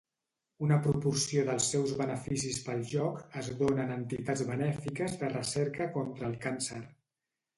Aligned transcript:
Una 0.67 0.77
proporció 0.85 1.41
dels 1.49 1.65
seus 1.73 1.91
beneficis 1.99 2.57
pel 2.69 2.79
joc 2.93 3.37
es 3.43 3.51
donen 3.61 3.93
a 3.95 3.97
entitats 4.03 4.43
benèfiques 4.49 5.19
de 5.25 5.31
recerca 5.35 5.89
contra 5.99 6.27
el 6.33 6.39
càncer. 6.47 6.83